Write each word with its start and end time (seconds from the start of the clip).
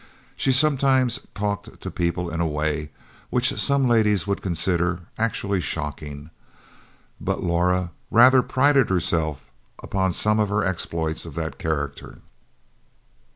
She 0.35 0.51
sometimes 0.51 1.27
talked 1.35 1.79
to 1.79 1.91
people 1.91 2.31
in 2.31 2.41
a 2.41 2.47
way 2.47 2.89
which 3.29 3.59
some 3.61 3.87
ladies 3.87 4.25
would 4.25 4.41
consider, 4.41 5.01
actually 5.15 5.61
shocking; 5.61 6.31
but 7.19 7.43
Laura 7.43 7.91
rather 8.09 8.41
prided 8.41 8.89
herself 8.89 9.51
upon 9.83 10.11
some 10.13 10.39
of 10.39 10.49
her 10.49 10.65
exploits 10.65 11.27
of 11.27 11.35
that 11.35 11.59
character. 11.59 12.17